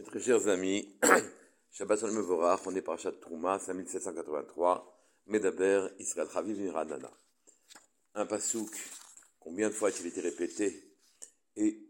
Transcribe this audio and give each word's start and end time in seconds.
Mes 0.00 0.06
très 0.06 0.20
chers 0.20 0.48
amis, 0.48 0.88
Shabbat 1.72 2.00
Shalom 2.00 2.16
Mevorach, 2.16 2.60
on 2.64 2.74
est 2.74 2.80
par 2.80 2.98
Chat 2.98 3.12
Trouma, 3.20 3.58
5783, 3.58 4.98
Medaber, 5.26 5.88
Israël 5.98 6.26
Chaviv 6.32 6.58
Miranana. 6.58 7.10
Un 8.14 8.24
pasouk, 8.24 8.70
combien 9.38 9.68
de 9.68 9.74
fois 9.74 9.90
a-t-il 9.90 10.06
été 10.06 10.22
répété 10.22 10.96
et 11.56 11.86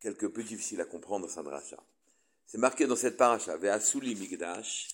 quelque 0.00 0.26
peu 0.26 0.42
difficile 0.42 0.82
à 0.82 0.84
comprendre 0.84 1.30
Sandracha. 1.30 1.82
C'est 2.44 2.58
marqué 2.58 2.86
dans 2.86 2.94
cette 2.94 3.16
paracha, 3.16 3.56
Ve'asuli 3.56 4.14
Migdash, 4.16 4.88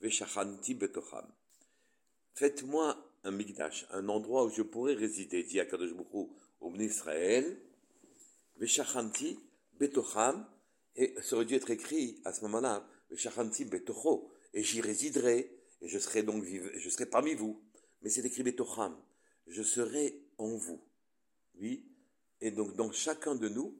Ve'shachanti 0.00 0.74
Betocham. 0.74 1.26
Faites-moi 2.34 2.98
un 3.22 3.30
Migdash, 3.30 3.86
un 3.92 4.06
endroit 4.10 4.44
où 4.44 4.50
je 4.50 4.60
pourrais 4.60 4.92
résider, 4.92 5.42
dit 5.42 5.58
Akadosh 5.58 5.94
Baruch 5.94 6.28
au 6.60 6.74
Israël, 6.74 7.56
Ve'shachanti 8.58 9.40
Betocham, 9.78 10.46
et 10.96 11.14
ça 11.22 11.36
aurait 11.36 11.44
dû 11.44 11.54
être 11.54 11.70
écrit 11.70 12.20
à 12.24 12.32
ce 12.32 12.42
moment-là, 12.42 12.86
Betocho, 13.10 14.32
et 14.52 14.62
j'y 14.62 14.80
résiderai, 14.80 15.50
et 15.80 15.88
je 15.88 15.98
serai 15.98 16.22
donc 16.22 16.44
je 16.44 16.88
serai 16.88 17.06
parmi 17.06 17.34
vous. 17.34 17.62
Mais 18.02 18.10
c'est 18.10 18.24
écrit 18.24 18.42
Betocham, 18.42 18.96
je 19.46 19.62
serai 19.62 20.22
en 20.38 20.56
vous. 20.56 20.80
Oui, 21.56 21.86
et 22.40 22.50
donc 22.50 22.74
dans 22.74 22.90
chacun 22.92 23.34
de 23.34 23.48
nous, 23.48 23.78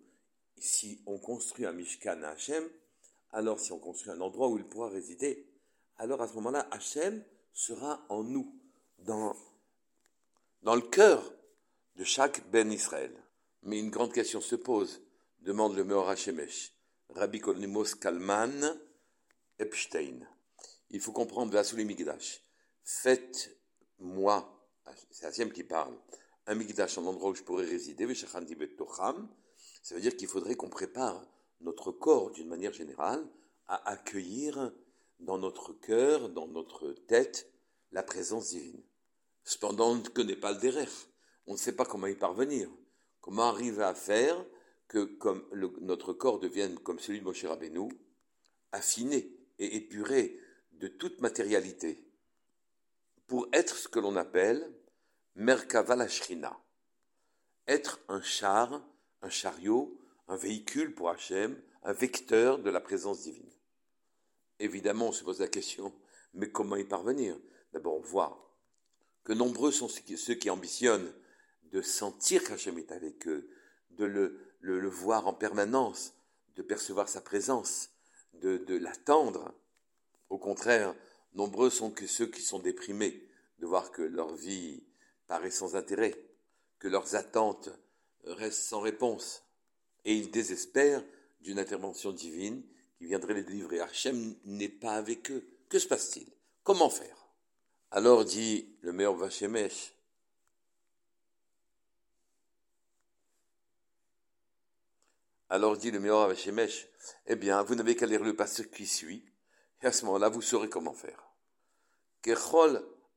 si 0.56 1.02
on 1.06 1.18
construit 1.18 1.66
un 1.66 1.72
Mishkan 1.72 2.22
à 2.22 2.30
Hachem, 2.30 2.64
alors 3.30 3.58
si 3.58 3.72
on 3.72 3.78
construit 3.78 4.12
un 4.12 4.20
endroit 4.20 4.48
où 4.48 4.58
il 4.58 4.64
pourra 4.64 4.88
résider, 4.88 5.46
alors 5.96 6.22
à 6.22 6.28
ce 6.28 6.34
moment-là, 6.34 6.68
Hachem 6.70 7.24
sera 7.52 8.04
en 8.08 8.22
nous, 8.22 8.60
dans, 8.98 9.36
dans 10.62 10.74
le 10.74 10.82
cœur 10.82 11.34
de 11.96 12.04
chaque 12.04 12.48
Ben 12.50 12.72
Israël. 12.72 13.12
Mais 13.62 13.78
une 13.78 13.90
grande 13.90 14.12
question 14.12 14.40
se 14.40 14.56
pose, 14.56 15.02
demande 15.40 15.76
le 15.76 15.84
Meor 15.84 16.08
Hashemesh. 16.08 16.73
Rabbi 17.10 17.40
Kolnimos 17.40 17.94
Kalman 17.94 18.78
Epstein. 19.58 20.26
Il 20.90 21.00
faut 21.00 21.12
comprendre 21.12 21.54
la 21.54 21.64
sous 21.64 21.76
Migdash. 21.76 22.42
Faites-moi, 22.84 24.68
c'est 25.10 25.26
Hachem 25.26 25.52
qui 25.52 25.64
parle, 25.64 25.96
un 26.46 26.54
Migdash, 26.54 26.98
un 26.98 27.06
endroit 27.06 27.30
où 27.30 27.34
je 27.34 27.42
pourrais 27.42 27.64
résider, 27.64 28.12
ça 28.14 29.94
veut 29.94 30.00
dire 30.00 30.16
qu'il 30.16 30.28
faudrait 30.28 30.54
qu'on 30.54 30.68
prépare 30.68 31.26
notre 31.60 31.92
corps 31.92 32.30
d'une 32.30 32.48
manière 32.48 32.72
générale 32.72 33.26
à 33.66 33.90
accueillir 33.90 34.72
dans 35.20 35.38
notre 35.38 35.72
cœur, 35.72 36.28
dans 36.28 36.46
notre 36.46 36.92
tête, 37.06 37.50
la 37.92 38.02
présence 38.02 38.50
divine. 38.50 38.82
Cependant, 39.44 39.92
on 39.92 39.96
ne 39.96 40.08
connaît 40.08 40.36
pas 40.36 40.52
le 40.52 40.58
derer. 40.58 40.88
On 41.46 41.52
ne 41.52 41.58
sait 41.58 41.76
pas 41.76 41.84
comment 41.84 42.06
y 42.06 42.14
parvenir. 42.14 42.70
Comment 43.20 43.44
arriver 43.44 43.82
à 43.82 43.94
faire 43.94 44.44
que 44.94 45.14
comme 45.14 45.44
notre 45.80 46.12
corps 46.12 46.38
devienne 46.38 46.78
comme 46.78 47.00
celui 47.00 47.18
de 47.18 47.24
Moshe 47.24 47.44
Rabbeinu, 47.44 47.88
affiné 48.70 49.28
et 49.58 49.76
épuré 49.76 50.38
de 50.74 50.86
toute 50.86 51.20
matérialité, 51.20 52.06
pour 53.26 53.48
être 53.52 53.76
ce 53.76 53.88
que 53.88 53.98
l'on 53.98 54.14
appelle 54.14 54.72
Merkava 55.34 55.96
être 57.66 58.00
un 58.08 58.22
char, 58.22 58.86
un 59.22 59.30
chariot, 59.30 59.98
un 60.28 60.36
véhicule 60.36 60.94
pour 60.94 61.10
Hachem, 61.10 61.60
un 61.82 61.92
vecteur 61.92 62.60
de 62.60 62.70
la 62.70 62.80
présence 62.80 63.22
divine. 63.22 63.50
Évidemment, 64.60 65.08
on 65.08 65.12
se 65.12 65.24
pose 65.24 65.40
la 65.40 65.48
question, 65.48 65.92
mais 66.34 66.50
comment 66.50 66.76
y 66.76 66.84
parvenir? 66.84 67.36
D'abord, 67.72 67.96
on 67.96 68.00
voit 68.00 68.56
que 69.24 69.32
nombreux 69.32 69.72
sont 69.72 69.88
ceux 69.88 70.34
qui 70.34 70.50
ambitionnent 70.50 71.12
de 71.72 71.82
sentir 71.82 72.44
qu'Hachem 72.44 72.78
est 72.78 72.92
avec 72.92 73.26
eux, 73.26 73.50
de 73.96 74.04
le, 74.04 74.38
le, 74.60 74.88
voir 74.88 75.26
en 75.26 75.32
permanence, 75.32 76.14
de 76.56 76.62
percevoir 76.62 77.08
sa 77.08 77.20
présence, 77.20 77.90
de, 78.34 78.58
de 78.58 78.76
l'attendre. 78.76 79.54
Au 80.30 80.38
contraire, 80.38 80.94
nombreux 81.34 81.70
sont 81.70 81.90
que 81.90 82.06
ceux 82.06 82.26
qui 82.26 82.42
sont 82.42 82.58
déprimés 82.58 83.28
de 83.58 83.66
voir 83.66 83.92
que 83.92 84.02
leur 84.02 84.34
vie 84.34 84.82
paraît 85.26 85.50
sans 85.50 85.76
intérêt, 85.76 86.14
que 86.78 86.88
leurs 86.88 87.14
attentes 87.14 87.70
restent 88.24 88.68
sans 88.68 88.80
réponse. 88.80 89.42
Et 90.04 90.14
ils 90.14 90.30
désespèrent 90.30 91.04
d'une 91.40 91.58
intervention 91.58 92.12
divine 92.12 92.62
qui 92.98 93.06
viendrait 93.06 93.34
les 93.34 93.42
délivrer. 93.42 93.80
Hachem 93.80 94.34
n'est 94.44 94.68
pas 94.68 94.92
avec 94.92 95.30
eux. 95.30 95.46
Que 95.68 95.78
se 95.78 95.88
passe-t-il? 95.88 96.26
Comment 96.62 96.90
faire? 96.90 97.26
Alors 97.90 98.24
dit 98.24 98.76
le 98.82 98.92
meilleur 98.92 99.14
Vachemesh, 99.14 99.93
Alors 105.54 105.76
dit 105.76 105.92
le 105.92 106.00
meilleur 106.00 106.36
Shemesh, 106.36 106.88
eh 107.28 107.36
bien, 107.36 107.62
vous 107.62 107.76
n'avez 107.76 107.94
qu'à 107.94 108.06
lire 108.06 108.24
le 108.24 108.34
passage 108.34 108.68
qui 108.72 108.88
suit, 108.88 109.24
et 109.82 109.86
à 109.86 109.92
ce 109.92 110.04
moment-là, 110.04 110.28
vous 110.28 110.42
saurez 110.42 110.68
comment 110.68 110.94
faire. 110.94 111.30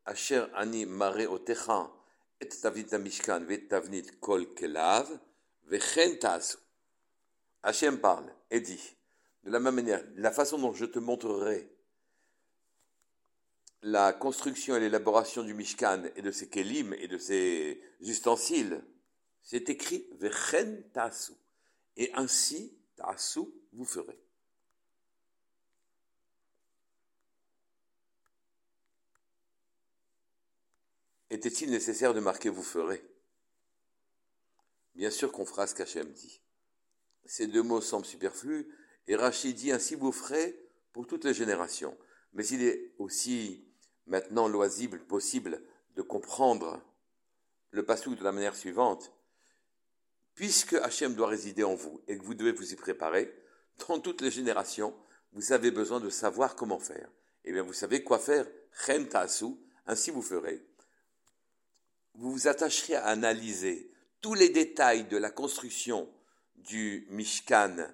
Asher 0.05 0.45
ani 0.53 0.83
et 0.83 2.47
tavnit 2.61 2.85
mishkan 2.99 3.39
ve 3.39 3.67
tavnit 3.67 4.19
kol 4.21 4.53
kelav 4.53 5.09
vechen 5.65 6.19
tasu. 6.19 6.57
Hachem 7.63 7.99
parle 7.99 8.31
et 8.51 8.59
dit, 8.59 8.95
de 9.43 9.49
la 9.49 9.59
même 9.59 9.73
manière, 9.73 10.03
la 10.15 10.31
façon 10.31 10.59
dont 10.59 10.73
je 10.73 10.85
te 10.85 10.99
montrerai 10.99 11.67
la 13.81 14.13
construction 14.13 14.75
et 14.75 14.79
l'élaboration 14.79 15.41
du 15.41 15.55
Mishkan 15.55 16.03
et 16.15 16.21
de 16.21 16.29
ses 16.29 16.49
kelim 16.49 16.93
et 16.99 17.07
de 17.07 17.17
ses 17.17 17.81
ustensiles, 18.01 18.83
c'est 19.41 19.71
écrit 19.71 20.07
vechen 20.19 20.83
tasu 20.93 21.33
et 21.97 22.11
ainsi, 22.13 22.77
ta'asu, 22.95 23.41
vous 23.73 23.85
ferez. 23.85 24.19
Était-il 31.29 31.69
nécessaire 31.69 32.13
de 32.13 32.19
marquer 32.19 32.49
vous 32.49 32.63
ferez 32.63 33.03
Bien 34.95 35.11
sûr 35.11 35.31
qu'on 35.31 35.45
fera 35.45 35.67
ce 35.67 35.75
qu'Hachem 35.75 36.11
dit. 36.11 36.41
Ces 37.25 37.47
deux 37.47 37.61
mots 37.61 37.81
semblent 37.81 38.05
superflus, 38.05 38.67
et 39.07 39.15
Rachid 39.15 39.55
dit 39.55 39.71
ainsi 39.71 39.95
vous 39.95 40.11
ferez 40.11 40.57
pour 40.93 41.05
toutes 41.05 41.25
les 41.25 41.33
générations. 41.33 41.97
Mais 42.33 42.47
il 42.47 42.63
est 42.63 42.93
aussi 42.97 43.67
maintenant 44.05 44.47
loisible, 44.47 45.05
possible 45.05 45.61
de 45.95 46.01
comprendre 46.01 46.81
le 47.71 47.83
passage 47.85 48.15
de 48.15 48.23
la 48.23 48.31
manière 48.31 48.55
suivante 48.55 49.11
puisque 50.37 50.75
Hachem 50.75 51.15
doit 51.15 51.27
résider 51.27 51.63
en 51.63 51.73
vous 51.73 51.99
et 52.07 52.17
que 52.17 52.23
vous 52.23 52.35
devez 52.35 52.51
vous 52.51 52.71
y 52.71 52.75
préparer, 52.75 53.33
dans 53.87 53.99
toutes 53.99 54.21
les 54.21 54.31
générations, 54.31 54.95
vous 55.33 55.51
avez 55.51 55.71
besoin 55.71 55.99
de 55.99 56.09
savoir 56.09 56.55
comment 56.55 56.79
faire. 56.79 57.09
Eh 57.43 57.51
bien, 57.51 57.63
vous 57.63 57.73
savez 57.73 58.03
quoi 58.03 58.19
faire, 58.19 58.45
Chem 58.85 59.09
ainsi 59.87 60.11
vous 60.11 60.21
ferez. 60.21 60.63
Vous 62.13 62.31
vous 62.31 62.47
attacherez 62.47 62.95
à 62.95 63.05
analyser 63.05 63.91
tous 64.21 64.35
les 64.35 64.49
détails 64.49 65.05
de 65.05 65.17
la 65.17 65.31
construction 65.31 66.07
du 66.55 67.07
Mishkan 67.09 67.87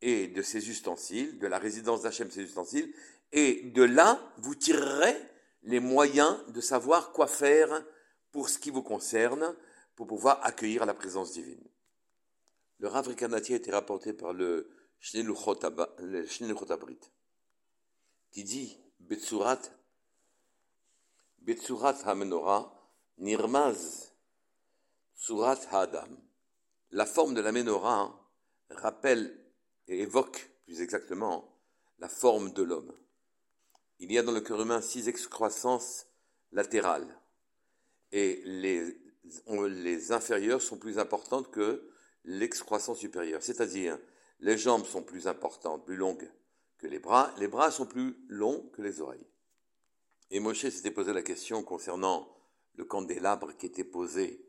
et 0.00 0.28
de 0.28 0.42
ses 0.42 0.70
ustensiles, 0.70 1.38
de 1.38 1.46
la 1.48 1.58
résidence 1.58 2.02
d'Hachem, 2.02 2.30
ses 2.30 2.42
ustensiles, 2.42 2.92
et 3.32 3.62
de 3.74 3.82
là, 3.82 4.20
vous 4.38 4.54
tirerez 4.54 5.16
les 5.64 5.80
moyens 5.80 6.36
de 6.48 6.60
savoir 6.60 7.10
quoi 7.10 7.26
faire 7.26 7.84
pour 8.30 8.48
ce 8.48 8.58
qui 8.58 8.70
vous 8.70 8.82
concerne, 8.82 9.56
pour 9.96 10.06
pouvoir 10.06 10.38
accueillir 10.44 10.86
la 10.86 10.94
présence 10.94 11.32
divine. 11.32 11.68
Le 12.78 12.88
Rav 12.88 13.08
Rikanati 13.08 13.54
a 13.54 13.56
été 13.56 13.70
rapporté 13.70 14.12
par 14.12 14.32
le 14.32 14.70
Shneluchot 15.00 15.64
Abrit, 15.64 17.00
qui 18.30 18.44
dit 18.44 18.78
Betsurat, 19.00 19.60
Betsurat 21.40 21.96
HaMenorah, 22.04 22.74
Nirmaz, 23.18 24.12
Surat 25.14 25.58
Hadam. 25.72 26.16
La 26.90 27.04
forme 27.04 27.34
de 27.34 27.40
la 27.40 27.52
menorah 27.52 28.18
rappelle 28.70 29.36
et 29.88 30.00
évoque 30.00 30.50
plus 30.64 30.80
exactement 30.80 31.58
la 31.98 32.08
forme 32.08 32.52
de 32.52 32.62
l'homme. 32.62 32.92
Il 33.98 34.12
y 34.12 34.18
a 34.18 34.22
dans 34.22 34.32
le 34.32 34.40
cœur 34.40 34.60
humain 34.60 34.80
six 34.80 35.08
excroissances 35.08 36.06
latérales 36.52 37.18
et 38.12 38.40
les, 38.44 38.96
les 39.68 40.12
inférieures 40.12 40.62
sont 40.62 40.78
plus 40.78 40.98
importantes 40.98 41.50
que 41.50 41.90
l'excroissance 42.24 42.98
supérieure, 42.98 43.42
c'est-à-dire 43.42 43.98
les 44.40 44.58
jambes 44.58 44.84
sont 44.84 45.02
plus 45.02 45.26
importantes, 45.26 45.84
plus 45.84 45.96
longues 45.96 46.30
que 46.78 46.86
les 46.86 46.98
bras, 46.98 47.34
les 47.38 47.48
bras 47.48 47.70
sont 47.70 47.86
plus 47.86 48.16
longs 48.28 48.70
que 48.72 48.82
les 48.82 49.00
oreilles. 49.00 49.26
Et 50.30 50.40
Moshe 50.40 50.68
s'était 50.68 50.90
posé 50.90 51.12
la 51.12 51.22
question 51.22 51.62
concernant 51.62 52.28
le 52.74 52.84
candélabre 52.84 53.56
qui 53.56 53.66
était 53.66 53.84
posé 53.84 54.46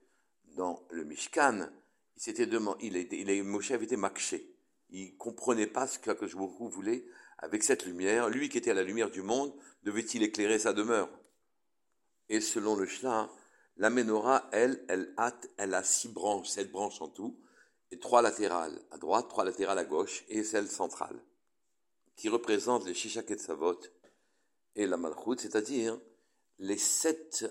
dans 0.55 0.85
le 0.91 1.03
Mishkan. 1.03 1.69
Il 2.15 2.21
s'était 2.21 2.45
demandé, 2.45 2.85
il, 2.85 2.97
il, 2.97 3.43
Moshe 3.43 3.71
avait 3.71 3.85
été 3.85 3.97
makché. 3.97 4.55
Il 4.89 5.17
comprenait 5.17 5.67
pas 5.67 5.87
ce 5.87 5.99
que 5.99 6.25
vous 6.35 6.69
voulait 6.69 7.05
avec 7.37 7.63
cette 7.63 7.85
lumière. 7.85 8.29
Lui 8.29 8.49
qui 8.49 8.57
était 8.57 8.71
à 8.71 8.75
la 8.75 8.83
lumière 8.83 9.09
du 9.09 9.21
monde, 9.21 9.53
devait-il 9.83 10.21
éclairer 10.21 10.59
sa 10.59 10.73
demeure? 10.73 11.09
Et 12.27 12.41
selon 12.41 12.75
le 12.75 12.85
Shla, 12.85 13.29
la 13.77 13.89
menorah, 13.89 14.49
elle, 14.51 14.83
elle 14.89 15.15
elle 15.57 15.73
a 15.73 15.83
six 15.83 16.09
branches, 16.09 16.49
sept 16.49 16.71
branches 16.71 17.01
en 17.01 17.07
tout 17.07 17.39
et 17.91 17.99
trois 17.99 18.21
latérales 18.21 18.79
à 18.91 18.97
droite, 18.97 19.27
trois 19.29 19.45
latérales 19.45 19.79
à 19.79 19.85
gauche 19.85 20.23
et 20.27 20.43
celle 20.43 20.69
centrale, 20.69 21.19
qui 22.15 22.29
représente 22.29 22.85
les 22.85 22.93
Shishak 22.93 23.39
Savot 23.39 23.79
et 24.75 24.85
la 24.85 24.97
Malchut, 24.97 25.39
c'est-à-dire 25.39 25.99
les 26.59 26.77
sept 26.77 27.45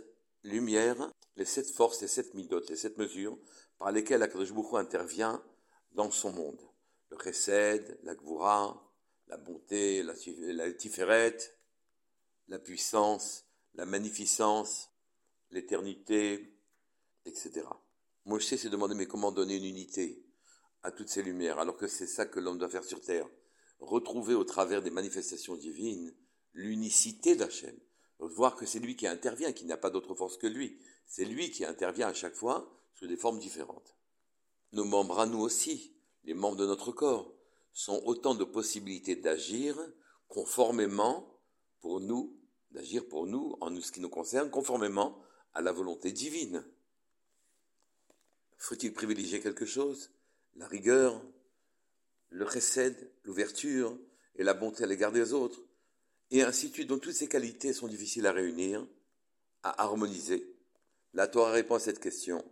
lumières, 0.44 1.10
les 1.36 1.44
sept 1.44 1.70
forces, 1.70 2.00
les 2.02 2.08
sept 2.08 2.34
midot, 2.34 2.62
les 2.68 2.76
sept 2.76 2.98
mesures 2.98 3.38
par 3.78 3.92
lesquelles 3.92 4.22
Akadosh 4.22 4.52
intervient 4.74 5.42
dans 5.92 6.10
son 6.10 6.32
monde. 6.32 6.60
Le 7.10 7.18
chesed, 7.18 7.98
la 8.02 8.14
gvura, 8.14 8.92
la 9.28 9.36
bonté, 9.38 10.02
la, 10.02 10.14
la 10.52 10.72
tiferet, 10.72 11.38
la 12.48 12.58
puissance, 12.58 13.44
la 13.74 13.86
magnificence, 13.86 14.90
l'éternité, 15.50 16.54
etc. 17.24 17.66
Moshe 18.26 18.54
s'est 18.54 18.68
demandé 18.68 18.94
mais 18.94 19.06
comment 19.06 19.32
donner 19.32 19.56
une 19.56 19.64
unité 19.64 20.27
à 20.82 20.90
toutes 20.90 21.08
ces 21.08 21.22
lumières 21.22 21.58
alors 21.58 21.76
que 21.76 21.86
c'est 21.86 22.06
ça 22.06 22.26
que 22.26 22.40
l'homme 22.40 22.58
doit 22.58 22.68
faire 22.68 22.84
sur 22.84 23.00
terre. 23.00 23.28
Retrouver 23.80 24.34
au 24.34 24.44
travers 24.44 24.82
des 24.82 24.90
manifestations 24.90 25.56
divines 25.56 26.14
l'unicité 26.52 27.36
d'Hachem. 27.36 27.76
Voir 28.18 28.56
que 28.56 28.66
c'est 28.66 28.80
lui 28.80 28.96
qui 28.96 29.06
intervient, 29.06 29.52
qui 29.52 29.64
n'a 29.64 29.76
pas 29.76 29.90
d'autre 29.90 30.14
force 30.14 30.36
que 30.36 30.46
lui. 30.46 30.80
C'est 31.06 31.24
lui 31.24 31.50
qui 31.50 31.64
intervient 31.64 32.08
à 32.08 32.14
chaque 32.14 32.34
fois 32.34 32.68
sous 32.94 33.06
des 33.06 33.16
formes 33.16 33.38
différentes. 33.38 33.96
Nos 34.72 34.84
membres 34.84 35.20
à 35.20 35.26
nous 35.26 35.38
aussi, 35.38 35.94
les 36.24 36.34
membres 36.34 36.56
de 36.56 36.66
notre 36.66 36.92
corps, 36.92 37.32
sont 37.72 38.02
autant 38.04 38.34
de 38.34 38.44
possibilités 38.44 39.14
d'agir 39.14 39.78
conformément 40.26 41.40
pour 41.80 42.00
nous, 42.00 42.36
d'agir 42.72 43.08
pour 43.08 43.26
nous, 43.26 43.56
en 43.60 43.80
ce 43.80 43.92
qui 43.92 44.00
nous 44.00 44.10
concerne, 44.10 44.50
conformément 44.50 45.22
à 45.54 45.62
la 45.62 45.72
volonté 45.72 46.10
divine. 46.12 46.64
Faut-il 48.58 48.92
privilégier 48.92 49.40
quelque 49.40 49.64
chose? 49.64 50.10
La 50.58 50.66
rigueur, 50.66 51.22
le 52.30 52.48
chesed, 52.48 53.10
l'ouverture 53.24 53.98
et 54.36 54.44
la 54.44 54.54
bonté 54.54 54.84
à 54.84 54.86
l'égard 54.86 55.12
des 55.12 55.32
autres, 55.32 55.60
et 56.30 56.42
ainsi 56.42 56.68
de 56.68 56.74
suite, 56.74 56.88
dont 56.88 56.98
toutes 56.98 57.14
ces 57.14 57.28
qualités 57.28 57.72
sont 57.72 57.88
difficiles 57.88 58.26
à 58.26 58.32
réunir, 58.32 58.86
à 59.62 59.82
harmoniser. 59.82 60.54
La 61.14 61.26
Torah 61.26 61.52
répond 61.52 61.76
à 61.76 61.80
cette 61.80 62.00
question. 62.00 62.44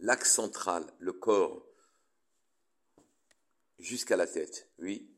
L'axe 0.00 0.32
central, 0.32 0.84
le 0.98 1.12
corps, 1.12 1.64
jusqu'à 3.78 4.16
la 4.16 4.26
tête, 4.26 4.68
oui. 4.78 5.08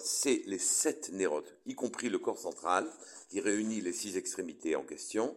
C'est 0.00 0.42
les 0.46 0.58
sept 0.58 1.10
Nerot, 1.12 1.44
y 1.66 1.74
compris 1.74 2.08
le 2.08 2.18
corps 2.18 2.38
central, 2.38 2.88
qui 3.28 3.40
réunit 3.40 3.80
les 3.80 3.92
six 3.92 4.16
extrémités 4.16 4.76
en 4.76 4.84
question, 4.84 5.36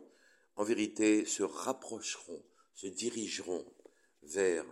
en 0.56 0.63
vérité 0.63 1.25
se 1.25 1.44
rapprocheront, 1.44 2.44
se 2.75 2.88
dirigeront 2.88 3.65
vers 4.23 4.65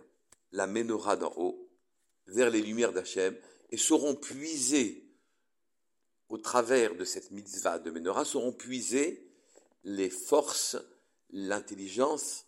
la 0.52 0.66
menorah 0.66 1.16
d'en 1.16 1.32
haut, 1.36 1.68
vers 2.26 2.50
les 2.50 2.62
lumières 2.62 2.92
d'Hachem, 2.92 3.36
et 3.70 3.76
seront 3.76 4.14
puisés 4.14 5.06
au 6.28 6.38
travers 6.38 6.94
de 6.94 7.04
cette 7.04 7.32
mitzvah 7.32 7.80
de 7.80 7.90
menorah, 7.90 8.24
seront 8.24 8.52
puisés 8.52 9.28
les 9.82 10.10
forces, 10.10 10.76
l'intelligence, 11.30 12.46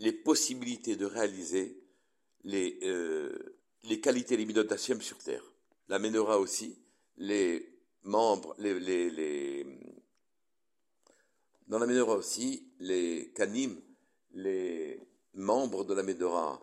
les 0.00 0.12
possibilités 0.12 0.96
de 0.96 1.06
réaliser 1.06 1.80
les, 2.44 2.78
euh, 2.82 3.57
les 3.84 4.00
qualités, 4.00 4.36
les 4.36 4.46
midotes 4.46 4.68
d'Hachem 4.68 5.00
sur 5.00 5.18
terre. 5.18 5.44
La 5.88 5.98
menorah 5.98 6.38
aussi, 6.38 6.78
les 7.16 7.68
membres, 8.02 8.54
les, 8.58 9.66
dans 11.66 11.78
la 11.78 11.86
menorah 11.86 12.16
aussi, 12.16 12.70
les 12.80 13.32
kanim, 13.34 13.80
les 14.32 15.00
membres 15.34 15.84
de 15.84 15.94
la 15.94 16.02
Médora 16.02 16.60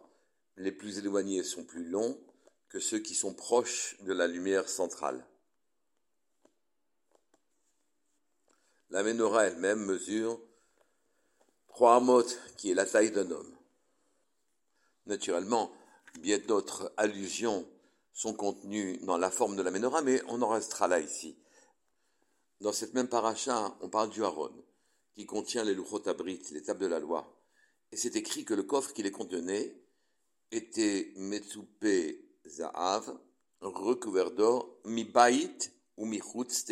les 0.58 0.72
plus 0.72 1.00
éloignés 1.00 1.44
sont 1.44 1.64
plus 1.64 1.86
longs 1.86 2.18
que 2.70 2.80
ceux 2.80 3.00
qui 3.00 3.16
sont 3.16 3.34
proches 3.34 3.98
de 4.02 4.14
la 4.14 4.28
lumière 4.28 4.70
centrale. 4.70 5.26
La 8.90 9.04
Ménora 9.04 9.46
elle-même 9.46 9.84
mesure 9.84 10.40
trois 11.68 11.98
amotes, 11.98 12.40
qui 12.56 12.72
est 12.72 12.74
la 12.74 12.86
taille 12.86 13.12
d'un 13.12 13.30
homme. 13.32 13.54
Naturellement, 15.08 15.72
bien 16.20 16.40
d'autres 16.40 16.94
allusions 16.98 17.68
sont 18.14 18.34
contenues 18.34 18.98
dans 19.04 19.18
la 19.18 19.32
forme 19.32 19.56
de 19.56 19.62
la 19.62 19.72
Ménora, 19.72 20.02
mais 20.02 20.22
on 20.28 20.42
en 20.42 20.50
restera 20.50 20.88
là 20.88 21.00
ici. 21.00 21.38
Dans 22.62 22.74
cette 22.74 22.94
même 22.94 23.10
paracha, 23.10 23.76
on 23.82 23.90
parle 23.90 24.10
du 24.10 24.24
Haron, 24.24 24.54
qui 25.16 25.26
contient 25.26 25.64
les 25.64 25.74
Luchot 25.74 26.08
Abrit, 26.08 26.42
les 26.52 26.64
tables 26.64 26.82
de 26.82 26.88
la 26.88 27.00
loi 27.00 27.36
et 27.92 27.98
c'est 27.98 28.16
écrit 28.18 28.44
que 28.44 28.54
le 28.54 28.64
coffre 28.64 28.92
qui 28.92 29.04
les 29.04 29.12
contenait 29.12 29.74
était 30.52 31.14
Metsupe 31.16 31.88
Zahav, 32.46 33.18
recouvert 33.62 34.32
d'or, 34.32 34.82
mi 34.84 35.06
bait 35.06 35.58
ou 35.98 36.06
mi 36.06 36.20
chutz 36.20 36.66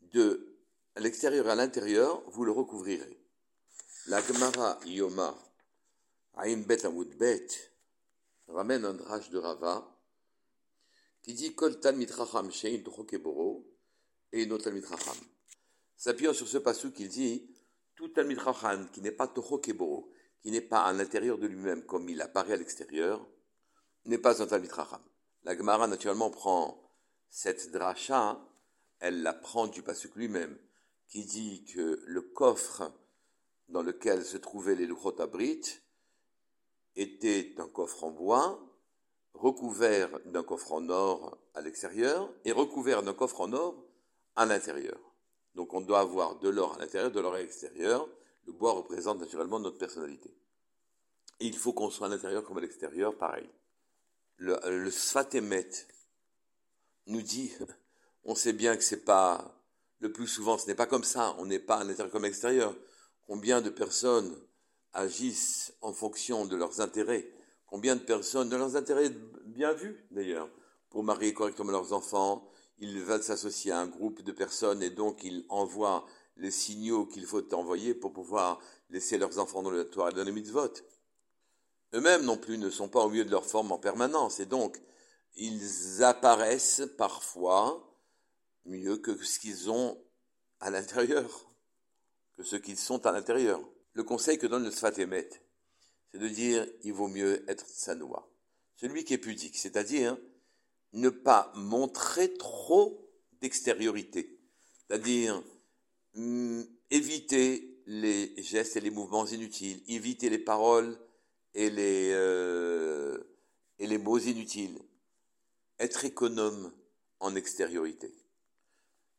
De 0.00 0.56
l'extérieur 0.96 1.48
à 1.48 1.54
l'intérieur, 1.54 2.22
vous 2.30 2.44
le 2.44 2.52
recouvrirez. 2.52 3.18
La 4.06 4.22
Gemara 4.22 4.80
Yoma, 4.86 5.36
Aïn 6.34 6.62
Bet 6.62 6.86
Amud 6.86 7.16
Bet, 7.18 7.48
ramène 8.52 8.84
un 8.84 8.94
drach 8.94 9.30
de 9.30 9.38
Rava 9.38 9.96
qui 11.22 11.34
dit 11.34 11.54
Kol 11.54 11.80
Talmid 11.80 12.10
Chacham 12.14 12.50
Shein 12.50 12.82
et 14.32 14.50
autre 14.50 14.64
Talmid 14.64 14.84
S'appuyant 15.96 16.32
sur 16.32 16.48
ce 16.48 16.58
passou 16.58 16.92
qu'il 16.92 17.08
dit 17.08 17.54
tout 17.94 18.08
Talmid 18.08 18.40
Chacham 18.40 18.90
qui 18.90 19.00
n'est 19.00 19.12
pas 19.12 19.28
Toho 19.28 19.58
qui 19.58 20.50
n'est 20.50 20.60
pas 20.60 20.84
à 20.84 20.92
l'intérieur 20.92 21.38
de 21.38 21.46
lui-même 21.46 21.84
comme 21.84 22.08
il 22.08 22.20
apparaît 22.20 22.54
à 22.54 22.56
l'extérieur, 22.56 23.26
n'est 24.06 24.18
pas 24.18 24.42
un 24.42 24.46
Talmid 24.46 24.74
Chacham. 24.74 25.02
La 25.44 25.56
Gemara 25.56 25.86
naturellement 25.86 26.30
prend 26.30 26.90
cette 27.28 27.70
dracha, 27.70 28.40
elle 28.98 29.22
la 29.22 29.32
prend 29.32 29.66
du 29.66 29.82
Pasuk 29.82 30.16
lui-même, 30.16 30.58
qui 31.08 31.24
dit 31.24 31.64
que 31.64 32.02
le 32.06 32.22
coffre 32.22 32.92
dans 33.68 33.82
lequel 33.82 34.24
se 34.24 34.36
trouvaient 34.36 34.74
les 34.74 34.86
Luchot 34.86 35.12
était 36.96 37.54
un 37.58 37.68
coffre 37.68 38.04
en 38.04 38.10
bois, 38.10 38.60
recouvert 39.34 40.20
d'un 40.26 40.42
coffre 40.42 40.72
en 40.72 40.88
or 40.88 41.38
à 41.54 41.60
l'extérieur 41.60 42.32
et 42.44 42.52
recouvert 42.52 43.02
d'un 43.02 43.14
coffre 43.14 43.40
en 43.40 43.52
or 43.52 43.84
à 44.36 44.46
l'intérieur. 44.46 44.98
Donc 45.54 45.74
on 45.74 45.80
doit 45.80 46.00
avoir 46.00 46.38
de 46.38 46.48
l'or 46.48 46.74
à 46.74 46.78
l'intérieur, 46.78 47.10
de 47.10 47.20
l'or 47.20 47.34
à 47.34 47.38
l'extérieur. 47.38 48.08
Le 48.46 48.52
bois 48.52 48.72
représente 48.72 49.20
naturellement 49.20 49.60
notre 49.60 49.78
personnalité. 49.78 50.34
Il 51.40 51.56
faut 51.56 51.72
qu'on 51.72 51.90
soit 51.90 52.06
à 52.06 52.10
l'intérieur 52.10 52.44
comme 52.44 52.58
à 52.58 52.60
l'extérieur, 52.60 53.16
pareil. 53.16 53.48
Le, 54.36 54.58
le 54.64 54.90
nous 57.06 57.22
dit, 57.22 57.52
on 58.24 58.34
sait 58.34 58.52
bien 58.52 58.76
que 58.76 58.82
c'est 58.84 59.04
pas, 59.04 59.54
le 60.00 60.12
plus 60.12 60.26
souvent 60.26 60.58
ce 60.58 60.66
n'est 60.66 60.74
pas 60.74 60.86
comme 60.86 61.04
ça, 61.04 61.34
on 61.38 61.46
n'est 61.46 61.58
pas 61.58 61.76
à 61.76 61.84
l'intérieur 61.84 62.12
comme 62.12 62.24
à 62.24 62.28
l'extérieur. 62.28 62.74
Combien 63.26 63.60
de 63.60 63.70
personnes 63.70 64.36
agissent 64.92 65.72
en 65.80 65.92
fonction 65.92 66.46
de 66.46 66.56
leurs 66.56 66.80
intérêts 66.80 67.30
Combien 67.70 67.94
de 67.94 68.00
personnes, 68.00 68.48
de 68.48 68.56
leurs 68.56 68.74
intérêts 68.74 69.10
bien 69.44 69.72
vus 69.72 70.04
d'ailleurs, 70.10 70.50
pour 70.90 71.04
marier 71.04 71.32
correctement 71.32 71.70
leurs 71.70 71.92
enfants, 71.92 72.50
ils 72.78 73.00
veulent 73.00 73.22
s'associer 73.22 73.70
à 73.70 73.78
un 73.78 73.86
groupe 73.86 74.22
de 74.22 74.32
personnes 74.32 74.82
et 74.82 74.90
donc 74.90 75.22
ils 75.22 75.44
envoient 75.48 76.04
les 76.36 76.50
signaux 76.50 77.06
qu'il 77.06 77.26
faut 77.26 77.54
envoyer 77.54 77.94
pour 77.94 78.12
pouvoir 78.12 78.58
laisser 78.88 79.18
leurs 79.18 79.38
enfants 79.38 79.62
dans 79.62 79.70
le 79.70 79.88
toit 79.88 80.10
de 80.10 80.24
de 80.24 80.50
vote. 80.50 80.84
Eux-mêmes 81.94 82.24
non 82.24 82.36
plus 82.36 82.58
ne 82.58 82.70
sont 82.70 82.88
pas 82.88 83.04
au 83.04 83.10
milieu 83.10 83.24
de 83.24 83.30
leur 83.30 83.46
forme 83.46 83.70
en 83.70 83.78
permanence 83.78 84.40
et 84.40 84.46
donc 84.46 84.80
ils 85.36 86.02
apparaissent 86.02 86.82
parfois 86.98 87.96
mieux 88.64 88.96
que 88.96 89.16
ce 89.22 89.38
qu'ils 89.38 89.70
ont 89.70 89.96
à 90.58 90.70
l'intérieur, 90.70 91.46
que 92.36 92.42
ce 92.42 92.56
qu'ils 92.56 92.78
sont 92.78 93.06
à 93.06 93.12
l'intérieur. 93.12 93.60
Le 93.94 94.02
conseil 94.02 94.38
que 94.38 94.46
donne 94.46 94.64
le 94.64 94.70
Sfatemet, 94.70 95.28
c'est 96.12 96.18
de 96.18 96.28
dire 96.28 96.66
il 96.82 96.92
vaut 96.92 97.08
mieux 97.08 97.48
être 97.50 97.66
sanoua. 97.66 98.28
Celui 98.76 99.04
qui 99.04 99.14
est 99.14 99.18
pudique, 99.18 99.56
c'est-à-dire 99.56 100.16
ne 100.92 101.08
pas 101.08 101.52
montrer 101.54 102.32
trop 102.34 103.10
d'extériorité, 103.40 104.38
c'est-à-dire 104.78 105.42
hum, 106.16 106.66
éviter 106.90 107.82
les 107.86 108.34
gestes 108.42 108.76
et 108.76 108.80
les 108.80 108.90
mouvements 108.90 109.26
inutiles, 109.26 109.82
éviter 109.88 110.30
les 110.30 110.38
paroles 110.38 110.98
et 111.54 111.70
les, 111.70 112.10
euh, 112.12 113.18
et 113.78 113.86
les 113.86 113.98
mots 113.98 114.18
inutiles, 114.18 114.78
être 115.78 116.04
économe 116.04 116.72
en 117.18 117.34
extériorité. 117.34 118.12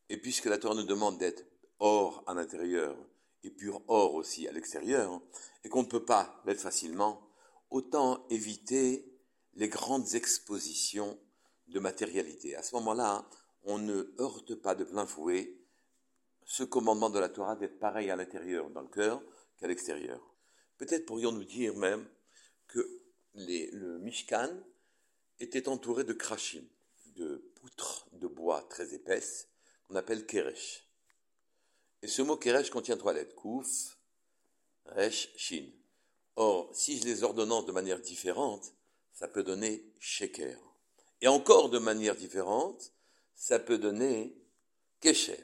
Et 0.09 0.17
puisque 0.17 0.45
la 0.45 0.57
Torah 0.57 0.75
nous 0.75 0.83
demande 0.83 1.17
d'être 1.17 1.43
or 1.79 2.23
à 2.27 2.33
l'intérieur 2.33 2.95
et 3.43 3.51
pur 3.51 3.81
or 3.88 4.15
aussi 4.15 4.48
à 4.48 4.51
l'extérieur, 4.51 5.21
et 5.63 5.69
qu'on 5.69 5.83
ne 5.83 5.88
peut 5.88 6.05
pas 6.05 6.41
l'être 6.45 6.62
facilement, 6.62 7.27
autant 7.69 8.25
éviter 8.29 9.12
les 9.53 9.69
grandes 9.69 10.15
expositions 10.15 11.19
de 11.67 11.79
matérialité. 11.79 12.55
À 12.55 12.63
ce 12.63 12.75
moment-là, 12.75 13.27
on 13.63 13.77
ne 13.77 14.13
heurte 14.19 14.55
pas 14.55 14.75
de 14.75 14.83
plein 14.83 15.05
fouet 15.05 15.57
ce 16.45 16.63
commandement 16.63 17.10
de 17.10 17.19
la 17.19 17.29
Torah 17.29 17.55
d'être 17.55 17.79
pareil 17.79 18.10
à 18.10 18.15
l'intérieur, 18.15 18.69
dans 18.71 18.81
le 18.81 18.89
cœur, 18.89 19.24
qu'à 19.57 19.67
l'extérieur. 19.67 20.19
Peut-être 20.77 21.05
pourrions-nous 21.05 21.45
dire 21.45 21.75
même 21.75 22.07
que 22.67 23.01
le 23.36 24.00
Mishkan 24.00 24.50
était 25.39 25.69
entouré 25.69 26.03
de 26.03 26.13
krachim, 26.13 26.63
de 27.15 27.51
poutres 27.55 28.07
de 28.13 28.27
bois 28.27 28.63
très 28.69 28.93
épaisses, 28.93 29.48
qu'on 29.88 29.95
appelle 29.95 30.25
keresh. 30.25 30.88
Et 32.01 32.08
ce 32.08 32.22
mot 32.22 32.38
keresh 32.38 32.70
contient 32.70 32.98
trois 32.98 33.13
lettres, 33.13 33.36
kouf, 33.36 33.98
resh, 34.86 35.29
shin. 35.36 35.67
Or, 36.36 36.70
si 36.74 36.98
je 36.98 37.05
les 37.05 37.24
ordonnance 37.24 37.65
de 37.65 37.72
manière 37.72 38.00
différente, 38.00 38.74
ça 39.13 39.27
peut 39.27 39.43
donner 39.43 39.86
sheker. 40.00 40.58
Et 41.22 41.27
encore 41.27 41.70
de 41.70 41.77
manière 41.77 42.15
différente, 42.15 42.91
ça 43.36 43.60
peut 43.60 43.77
donner 43.77 44.36
kesher. 45.00 45.43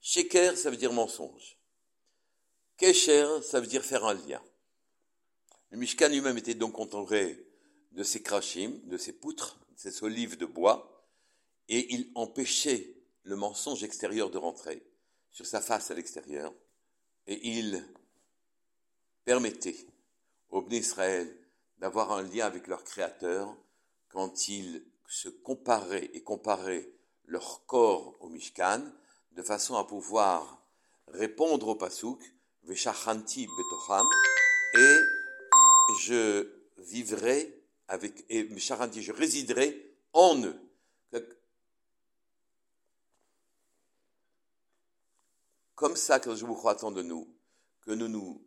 Sheker, 0.00 0.56
ça 0.56 0.70
veut 0.70 0.76
dire 0.76 0.92
mensonge. 0.92 1.56
Kesher, 2.76 3.42
ça 3.42 3.60
veut 3.60 3.66
dire 3.66 3.84
faire 3.84 4.04
un 4.04 4.14
lien. 4.14 4.42
Le 5.70 5.78
Mishkan 5.78 6.08
lui-même 6.08 6.38
était 6.38 6.54
donc 6.54 6.78
entouré 6.78 7.44
de 7.92 8.02
ces 8.02 8.22
krachim, 8.22 8.80
de 8.84 8.98
ces 8.98 9.12
poutres, 9.12 9.58
de 9.70 9.78
ces 9.78 10.02
olives 10.02 10.36
de 10.36 10.46
bois, 10.46 11.06
et 11.68 11.94
il 11.94 12.10
empêchait 12.14 12.94
le 13.22 13.36
mensonge 13.36 13.82
extérieur 13.82 14.30
de 14.30 14.38
rentrer 14.38 14.82
sur 15.36 15.44
sa 15.44 15.60
face 15.60 15.90
à 15.90 15.94
l'extérieur, 15.94 16.50
et 17.26 17.46
il 17.46 17.86
permettait 19.22 19.76
aux 20.48 20.62
Bnei 20.62 20.78
Israël 20.78 21.30
d'avoir 21.76 22.10
un 22.12 22.22
lien 22.22 22.46
avec 22.46 22.66
leur 22.68 22.82
Créateur 22.84 23.54
quand 24.08 24.48
ils 24.48 24.82
se 25.06 25.28
comparaient 25.28 26.10
et 26.14 26.22
comparaient 26.22 26.88
leur 27.26 27.66
corps 27.66 28.16
au 28.20 28.30
Mishkan, 28.30 28.82
de 29.32 29.42
façon 29.42 29.76
à 29.76 29.84
pouvoir 29.84 30.58
répondre 31.08 31.68
au 31.68 31.74
Pasuk, 31.74 32.22
Veshachanti 32.62 33.46
Betocham, 33.46 34.06
et 34.78 34.96
je 36.00 36.50
vivrai 36.78 37.62
avec, 37.88 38.24
et 38.30 38.48
je 38.58 39.12
résiderai 39.12 39.98
en 40.14 40.42
eux. 40.42 40.58
Comme 45.76 45.94
ça 45.94 46.18
que 46.18 46.34
je 46.34 46.46
vous 46.46 46.54
crois 46.54 46.72
attend 46.72 46.90
de 46.90 47.02
nous, 47.02 47.28
que 47.82 47.90
nous 47.92 48.08
nous 48.08 48.42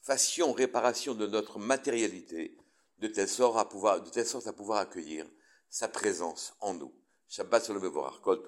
fassions 0.00 0.52
réparation 0.52 1.14
de 1.14 1.26
notre 1.26 1.58
matérialité, 1.58 2.56
de 2.98 3.08
telle 3.08 3.28
sorte 3.28 3.58
à 3.58 3.66
pouvoir, 3.66 4.02
de 4.02 4.08
telle 4.08 4.26
sorte 4.26 4.46
à 4.46 4.54
pouvoir 4.54 4.78
accueillir 4.78 5.26
sa 5.68 5.86
présence 5.88 6.54
en 6.60 6.72
nous. 6.72 6.94
Shabbat 7.28 7.66
Shalom 7.66 7.92
Kol 8.22 8.42